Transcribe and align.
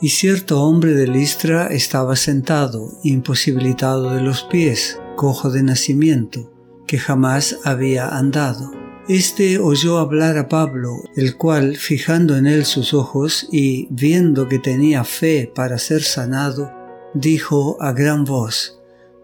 Y 0.00 0.10
cierto 0.10 0.62
hombre 0.62 0.92
de 0.92 1.06
Listra 1.06 1.68
estaba 1.68 2.16
sentado, 2.16 2.92
imposibilitado 3.02 4.10
de 4.14 4.20
los 4.20 4.42
pies, 4.42 5.00
cojo 5.16 5.50
de 5.50 5.62
nacimiento, 5.62 6.52
que 6.86 6.98
jamás 6.98 7.58
había 7.64 8.08
andado. 8.08 8.72
Este 9.08 9.58
oyó 9.58 9.98
hablar 9.98 10.36
a 10.36 10.48
Pablo, 10.48 10.90
el 11.14 11.36
cual, 11.36 11.76
fijando 11.76 12.36
en 12.36 12.46
él 12.46 12.66
sus 12.66 12.92
ojos 12.92 13.48
y 13.50 13.86
viendo 13.90 14.48
que 14.48 14.58
tenía 14.58 15.04
fe 15.04 15.50
para 15.54 15.78
ser 15.78 16.02
sanado, 16.02 16.72
dijo 17.14 17.78
a 17.80 17.92
gran 17.92 18.24
voz, 18.24 18.80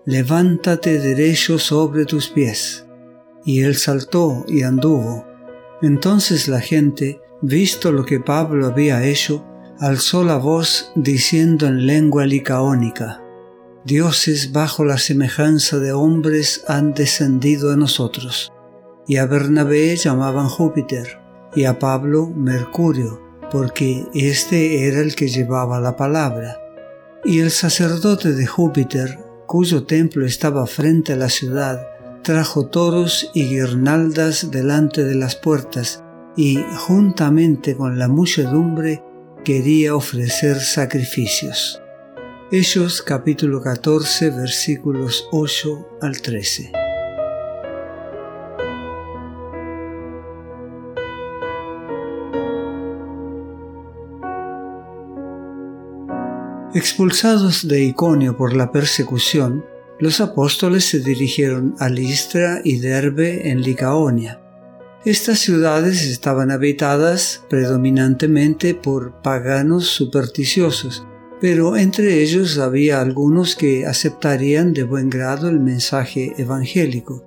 Levántate 0.07 0.99
derecho 0.99 1.59
sobre 1.59 2.07
tus 2.07 2.29
pies. 2.29 2.87
Y 3.45 3.61
él 3.61 3.77
saltó 3.77 4.45
y 4.49 4.63
anduvo. 4.63 5.27
Entonces 5.83 6.49
la 6.49 6.61
gente, 6.61 7.21
visto 7.41 7.93
lo 7.93 8.05
que 8.05 8.19
Pablo 8.19 8.67
había 8.67 9.05
hecho, 9.05 9.45
alzó 9.83 10.23
la 10.23 10.37
voz 10.37 10.93
diciendo 10.95 11.67
en 11.67 11.87
lengua 11.87 12.25
licaónica, 12.25 13.21
Dioses 13.85 14.53
bajo 14.53 14.85
la 14.85 14.97
semejanza 14.97 15.81
de 15.81 15.93
hombres 15.93 16.63
han 16.69 16.95
descendido 16.95 17.73
a 17.73 17.77
nosotros. 17.77 18.53
Y 19.09 19.17
a 19.17 19.27
Bernabé 19.27 19.97
llamaban 19.97 20.49
Júpiter, 20.49 21.19
y 21.57 21.65
a 21.65 21.81
Pablo 21.81 22.29
Mercurio, 22.29 23.21
porque 23.51 24.07
éste 24.15 24.87
era 24.87 25.01
el 25.01 25.17
que 25.17 25.27
llevaba 25.27 25.81
la 25.81 25.97
palabra. 25.97 26.59
Y 27.25 27.41
el 27.41 27.51
sacerdote 27.51 28.35
de 28.35 28.47
Júpiter, 28.47 29.19
cuyo 29.49 29.83
templo 29.83 30.25
estaba 30.25 30.65
frente 30.69 31.15
a 31.15 31.17
la 31.17 31.29
ciudad, 31.29 31.89
trajo 32.23 32.67
toros 32.67 33.33
y 33.35 33.49
guirnaldas 33.49 34.53
delante 34.53 35.03
de 35.03 35.17
las 35.17 35.35
puertas, 35.35 36.05
y 36.37 36.61
juntamente 36.87 37.77
con 37.77 37.99
la 37.99 38.07
muchedumbre 38.07 39.03
quería 39.45 39.97
ofrecer 39.97 40.61
sacrificios. 40.61 41.83
Hechos 42.53 43.03
capítulo 43.03 43.61
14 43.61 44.31
versículos 44.31 45.27
8 45.33 45.99
al 46.01 46.21
13. 46.21 46.71
Expulsados 56.75 57.67
de 57.67 57.83
Iconio 57.83 58.37
por 58.37 58.55
la 58.55 58.71
persecución, 58.71 59.65
los 59.99 60.21
apóstoles 60.21 60.85
se 60.85 61.01
dirigieron 61.01 61.75
a 61.81 61.89
Listra 61.89 62.61
y 62.63 62.79
Derbe 62.79 63.51
en 63.51 63.61
Licaonia. 63.61 64.42
Estas 65.05 65.41
ciudades 65.41 66.07
estaban 66.07 66.53
habitadas 66.53 67.43
predominantemente 67.51 68.77
por 68.77 69.21
paganos 69.21 69.89
supersticiosos, 69.89 71.05
pero 71.41 71.77
entre 71.77 72.23
ellos 72.23 72.57
había 72.59 73.01
algunos 73.01 73.57
que 73.57 73.85
aceptarían 73.85 74.73
de 74.73 74.85
buen 74.85 75.11
grado 75.11 75.49
el 75.49 75.59
mensaje 75.59 76.35
evangélico. 76.39 77.25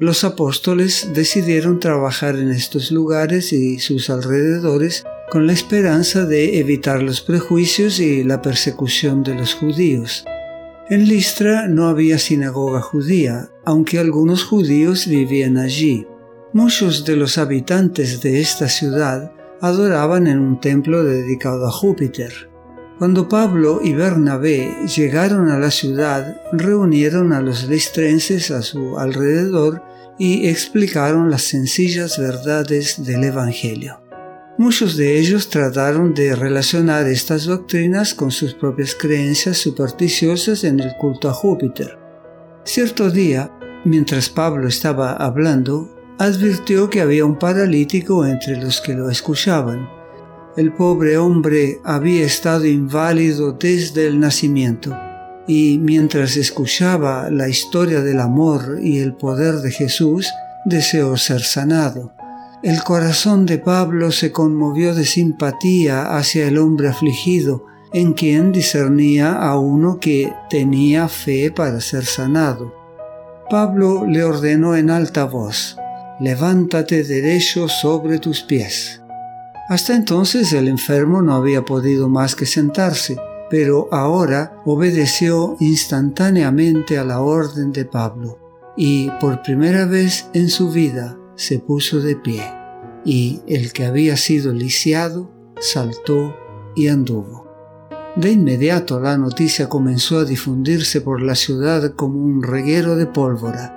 Los 0.00 0.24
apóstoles 0.24 1.10
decidieron 1.14 1.78
trabajar 1.78 2.34
en 2.34 2.50
estos 2.50 2.90
lugares 2.90 3.52
y 3.52 3.78
sus 3.78 4.10
alrededores 4.10 5.04
con 5.30 5.46
la 5.46 5.52
esperanza 5.52 6.26
de 6.26 6.58
evitar 6.58 7.04
los 7.04 7.20
prejuicios 7.20 8.00
y 8.00 8.24
la 8.24 8.42
persecución 8.42 9.22
de 9.22 9.36
los 9.36 9.54
judíos. 9.54 10.24
En 10.90 11.08
Listra 11.08 11.68
no 11.68 11.86
había 11.86 12.18
sinagoga 12.18 12.80
judía, 12.80 13.48
aunque 13.64 14.00
algunos 14.00 14.42
judíos 14.42 15.06
vivían 15.06 15.56
allí. 15.56 16.04
Muchos 16.56 17.04
de 17.04 17.16
los 17.16 17.36
habitantes 17.36 18.22
de 18.22 18.40
esta 18.40 18.66
ciudad 18.66 19.30
adoraban 19.60 20.26
en 20.26 20.38
un 20.38 20.58
templo 20.58 21.04
dedicado 21.04 21.66
a 21.66 21.70
Júpiter. 21.70 22.32
Cuando 22.98 23.28
Pablo 23.28 23.80
y 23.84 23.92
Bernabé 23.92 24.74
llegaron 24.86 25.50
a 25.50 25.58
la 25.58 25.70
ciudad, 25.70 26.40
reunieron 26.52 27.34
a 27.34 27.42
los 27.42 27.68
listrenses 27.68 28.50
a 28.50 28.62
su 28.62 28.98
alrededor 28.98 29.82
y 30.18 30.48
explicaron 30.48 31.30
las 31.30 31.42
sencillas 31.42 32.16
verdades 32.16 33.04
del 33.04 33.24
Evangelio. 33.24 34.00
Muchos 34.56 34.96
de 34.96 35.18
ellos 35.18 35.50
trataron 35.50 36.14
de 36.14 36.34
relacionar 36.34 37.06
estas 37.06 37.44
doctrinas 37.44 38.14
con 38.14 38.30
sus 38.30 38.54
propias 38.54 38.94
creencias 38.94 39.58
supersticiosas 39.58 40.64
en 40.64 40.80
el 40.80 40.96
culto 40.96 41.28
a 41.28 41.34
Júpiter. 41.34 41.98
Cierto 42.64 43.10
día, 43.10 43.52
mientras 43.84 44.30
Pablo 44.30 44.66
estaba 44.68 45.12
hablando, 45.12 45.95
advirtió 46.18 46.88
que 46.88 47.00
había 47.00 47.24
un 47.24 47.38
paralítico 47.38 48.24
entre 48.24 48.56
los 48.56 48.80
que 48.80 48.94
lo 48.94 49.10
escuchaban. 49.10 49.88
El 50.56 50.72
pobre 50.72 51.18
hombre 51.18 51.80
había 51.84 52.24
estado 52.24 52.64
inválido 52.64 53.52
desde 53.52 54.06
el 54.06 54.18
nacimiento, 54.18 54.96
y 55.46 55.78
mientras 55.78 56.36
escuchaba 56.36 57.30
la 57.30 57.48
historia 57.48 58.00
del 58.00 58.20
amor 58.20 58.78
y 58.82 58.98
el 58.98 59.14
poder 59.14 59.56
de 59.56 59.70
Jesús, 59.70 60.32
deseó 60.64 61.16
ser 61.16 61.42
sanado. 61.42 62.12
El 62.62 62.82
corazón 62.82 63.44
de 63.44 63.58
Pablo 63.58 64.10
se 64.10 64.32
conmovió 64.32 64.94
de 64.94 65.04
simpatía 65.04 66.16
hacia 66.16 66.48
el 66.48 66.56
hombre 66.56 66.88
afligido, 66.88 67.66
en 67.92 68.14
quien 68.14 68.50
discernía 68.50 69.34
a 69.34 69.58
uno 69.58 70.00
que 70.00 70.32
tenía 70.48 71.08
fe 71.08 71.50
para 71.50 71.80
ser 71.80 72.04
sanado. 72.04 72.74
Pablo 73.48 74.04
le 74.06 74.24
ordenó 74.24 74.74
en 74.74 74.90
alta 74.90 75.24
voz, 75.24 75.76
levántate 76.20 77.04
derecho 77.04 77.68
sobre 77.68 78.18
tus 78.18 78.42
pies. 78.42 79.00
Hasta 79.68 79.94
entonces 79.94 80.52
el 80.52 80.68
enfermo 80.68 81.22
no 81.22 81.34
había 81.34 81.64
podido 81.64 82.08
más 82.08 82.36
que 82.36 82.46
sentarse, 82.46 83.16
pero 83.50 83.88
ahora 83.92 84.60
obedeció 84.64 85.56
instantáneamente 85.60 86.98
a 86.98 87.04
la 87.04 87.20
orden 87.20 87.72
de 87.72 87.84
Pablo 87.84 88.38
y 88.76 89.10
por 89.20 89.42
primera 89.42 89.86
vez 89.86 90.28
en 90.34 90.50
su 90.50 90.70
vida 90.70 91.18
se 91.34 91.58
puso 91.58 92.00
de 92.00 92.16
pie, 92.16 92.42
y 93.04 93.40
el 93.46 93.72
que 93.72 93.86
había 93.86 94.16
sido 94.16 94.52
lisiado 94.52 95.30
saltó 95.58 96.36
y 96.74 96.88
anduvo. 96.88 97.46
De 98.16 98.30
inmediato 98.30 99.00
la 99.00 99.16
noticia 99.16 99.68
comenzó 99.68 100.18
a 100.18 100.24
difundirse 100.24 101.00
por 101.00 101.22
la 101.22 101.34
ciudad 101.34 101.94
como 101.94 102.18
un 102.18 102.42
reguero 102.42 102.96
de 102.96 103.06
pólvora. 103.06 103.75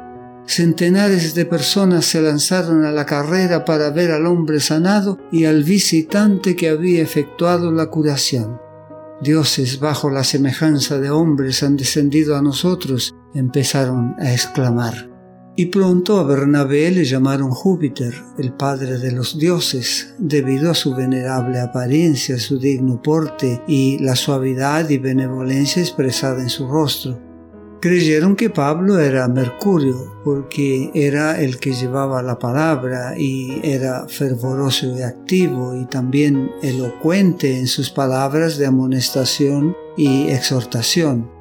Centenares 0.50 1.36
de 1.36 1.46
personas 1.46 2.06
se 2.06 2.24
lanzaron 2.24 2.84
a 2.84 2.92
la 2.92 3.06
carrera 3.06 3.66
para 3.66 3.92
ver 3.92 4.10
al 4.10 4.26
hombre 4.26 4.60
sanado 4.60 5.20
y 5.32 5.46
al 5.46 5.64
visitante 5.64 6.56
que 6.56 6.70
había 6.70 7.04
efectuado 7.04 7.72
la 7.72 7.92
curación. 7.92 8.59
Dioses 9.22 9.80
bajo 9.80 10.09
la 10.09 10.24
semejanza 10.24 10.98
de 10.98 11.12
hombres 11.12 11.62
han 11.62 11.78
descendido 11.78 12.36
a 12.36 12.42
nosotros, 12.42 13.14
empezaron 13.36 14.16
a 14.18 14.34
exclamar 14.34 15.09
y 15.56 15.68
pronto 15.68 16.18
a 16.18 16.24
Bernabé 16.24 16.90
le 16.90 17.04
llamaron 17.04 17.52
Júpiter, 17.52 18.16
el 18.40 18.54
padre 18.54 18.98
de 18.98 19.12
los 19.12 19.38
dioses, 19.38 20.16
debido 20.18 20.72
a 20.72 20.74
su 20.74 20.96
venerable 20.96 21.59
apariencia, 21.59 22.40
su 22.40 22.58
digno 22.58 23.02
porte 23.02 23.62
y 23.68 24.00
la 24.00 24.16
suavidad 24.16 24.90
y 24.90 24.98
benevolencia 24.98 25.82
expresada 25.82 26.42
en 26.42 26.50
su 26.50 26.66
rostro. 26.66 27.28
Creyeron 27.81 28.35
que 28.35 28.50
Pablo 28.50 29.00
era 29.00 29.29
Mercurio, 29.29 30.19
porque 30.25 30.91
era 30.94 31.40
el 31.40 31.59
que 31.59 31.72
llevaba 31.72 32.22
la 32.22 32.38
palabra 32.38 33.17
y 33.17 33.62
era 33.63 34.06
fervoroso 34.09 34.97
y 34.97 35.01
activo 35.01 35.73
y 35.79 35.85
también 35.85 36.51
elocuente 36.62 37.57
en 37.57 37.67
sus 37.67 37.90
palabras 37.90 38.57
de 38.57 38.66
amonestación 38.66 39.78
y 39.95 40.28
exhortación. 40.28 41.31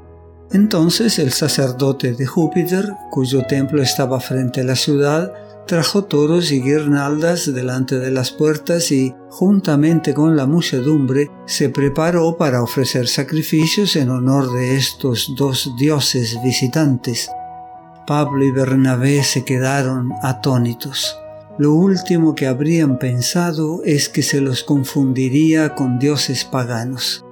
Entonces 0.52 1.18
el 1.18 1.32
sacerdote 1.32 2.12
de 2.12 2.24
Júpiter, 2.24 2.88
cuyo 3.10 3.44
templo 3.46 3.82
estaba 3.82 4.20
frente 4.20 4.60
a 4.60 4.64
la 4.64 4.76
ciudad, 4.76 5.32
trajo 5.68 6.04
toros 6.04 6.50
y 6.50 6.60
guirnaldas 6.60 7.54
delante 7.54 8.00
de 8.00 8.10
las 8.10 8.32
puertas 8.32 8.90
y, 8.90 9.14
juntamente 9.28 10.14
con 10.14 10.34
la 10.34 10.46
muchedumbre, 10.46 11.30
se 11.46 11.68
preparó 11.68 12.36
para 12.36 12.62
ofrecer 12.62 13.06
sacrificios 13.06 13.94
en 13.94 14.10
honor 14.10 14.52
de 14.52 14.76
estos 14.76 15.34
dos 15.36 15.70
dioses 15.78 16.36
visitantes. 16.42 17.30
Pablo 18.06 18.44
y 18.44 18.50
Bernabé 18.50 19.22
se 19.22 19.44
quedaron 19.44 20.10
atónitos. 20.22 21.16
Lo 21.58 21.74
último 21.74 22.34
que 22.34 22.46
habrían 22.46 22.98
pensado 22.98 23.82
es 23.84 24.08
que 24.08 24.22
se 24.22 24.40
los 24.40 24.64
confundiría 24.64 25.74
con 25.74 25.98
dioses 25.98 26.44
paganos. 26.44 27.24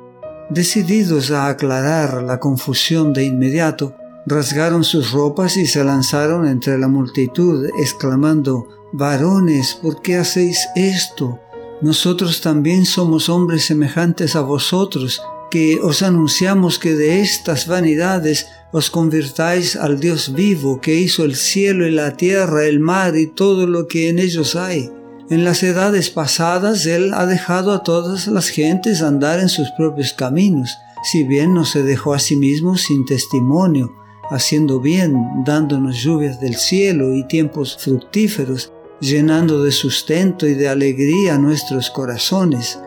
Decididos 0.50 1.30
a 1.30 1.48
aclarar 1.48 2.22
la 2.22 2.38
confusión 2.38 3.12
de 3.12 3.24
inmediato, 3.24 3.96
rasgaron 4.26 4.82
sus 4.82 5.12
ropas 5.12 5.56
y 5.56 5.66
se 5.66 5.84
lanzaron 5.84 6.46
entre 6.46 6.78
la 6.78 6.88
multitud, 6.88 7.66
exclamando, 7.80 8.68
Varones, 8.92 9.78
¿por 9.80 10.02
qué 10.02 10.16
hacéis 10.16 10.68
esto? 10.74 11.38
Nosotros 11.80 12.40
también 12.40 12.86
somos 12.86 13.28
hombres 13.28 13.64
semejantes 13.64 14.34
a 14.34 14.40
vosotros, 14.40 15.22
que 15.50 15.78
os 15.80 16.02
anunciamos 16.02 16.78
que 16.78 16.94
de 16.94 17.20
estas 17.20 17.68
vanidades 17.68 18.46
os 18.72 18.90
convirtáis 18.90 19.76
al 19.76 20.00
Dios 20.00 20.34
vivo 20.34 20.80
que 20.80 20.94
hizo 20.94 21.24
el 21.24 21.36
cielo 21.36 21.86
y 21.86 21.92
la 21.92 22.16
tierra, 22.16 22.64
el 22.64 22.80
mar 22.80 23.16
y 23.16 23.26
todo 23.28 23.66
lo 23.66 23.86
que 23.86 24.08
en 24.08 24.18
ellos 24.18 24.56
hay 24.56 24.90
En 25.30 25.44
las 25.44 25.62
edades 25.62 26.10
pasadas 26.10 26.84
Él 26.86 27.14
ha 27.14 27.26
dejado 27.26 27.72
a 27.72 27.82
todas 27.84 28.26
las 28.26 28.48
gentes 28.48 29.02
andar 29.02 29.38
en 29.38 29.48
sus 29.48 29.70
propios 29.76 30.12
caminos, 30.12 30.76
si 31.04 31.22
bien 31.22 31.54
no 31.54 31.64
se 31.64 31.82
dejó 31.82 32.14
a 32.14 32.18
sí 32.18 32.36
mismo 32.36 32.76
sin 32.76 33.04
testimonio, 33.04 33.94
haciendo 34.30 34.80
bien, 34.80 35.14
dándonos 35.44 35.96
lluvias 35.96 36.40
del 36.40 36.56
cielo 36.56 37.14
y 37.14 37.24
tiempos 37.24 37.76
fructíferos, 37.78 38.72
llenando 39.00 39.62
de 39.62 39.72
sustento 39.72 40.46
y 40.46 40.54
de 40.54 40.68
alegría 40.68 41.38
nuestros 41.38 41.90
corazones. 41.90 42.78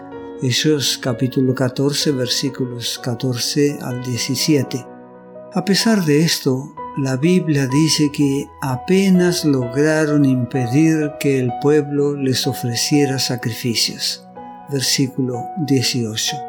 Hechos 0.41 0.97
capítulo 1.01 1.53
14 1.53 2.11
versículos 2.11 2.99
14 3.03 3.79
al 3.81 4.03
17. 4.03 4.85
A 5.53 5.65
pesar 5.65 6.03
de 6.05 6.21
esto, 6.21 6.73
la 6.97 7.17
Biblia 7.17 7.67
dice 7.67 8.11
que 8.11 8.47
apenas 8.61 9.45
lograron 9.45 10.25
impedir 10.25 11.11
que 11.19 11.39
el 11.39 11.51
pueblo 11.61 12.15
les 12.15 12.47
ofreciera 12.47 13.19
sacrificios. 13.19 14.25
Versículo 14.69 15.43
18. 15.65 16.48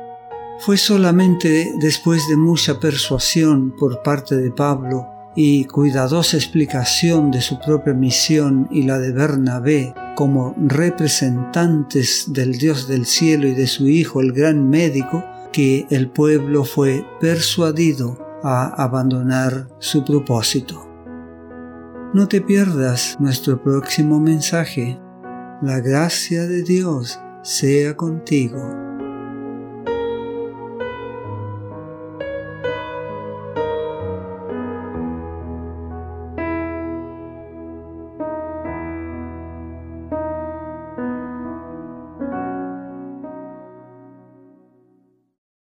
Fue 0.60 0.76
solamente 0.76 1.72
después 1.80 2.28
de 2.28 2.36
mucha 2.36 2.78
persuasión 2.78 3.74
por 3.78 4.02
parte 4.02 4.36
de 4.36 4.50
Pablo 4.50 5.06
y 5.34 5.64
cuidadosa 5.64 6.36
explicación 6.36 7.30
de 7.30 7.40
su 7.40 7.58
propia 7.58 7.94
misión 7.94 8.68
y 8.70 8.82
la 8.82 8.98
de 8.98 9.12
Bernabé 9.12 9.94
como 10.16 10.54
representantes 10.58 12.26
del 12.28 12.58
Dios 12.58 12.88
del 12.88 13.06
cielo 13.06 13.46
y 13.46 13.54
de 13.54 13.66
su 13.66 13.88
Hijo 13.88 14.20
el 14.20 14.32
gran 14.32 14.68
médico, 14.68 15.24
que 15.50 15.86
el 15.88 16.10
pueblo 16.10 16.64
fue 16.64 17.06
persuadido 17.20 18.18
a 18.42 18.66
abandonar 18.82 19.66
su 19.78 20.04
propósito. 20.04 20.86
No 22.12 22.28
te 22.28 22.42
pierdas 22.42 23.16
nuestro 23.18 23.62
próximo 23.62 24.20
mensaje. 24.20 25.00
La 25.62 25.80
gracia 25.80 26.46
de 26.46 26.62
Dios 26.64 27.18
sea 27.42 27.96
contigo. 27.96 28.89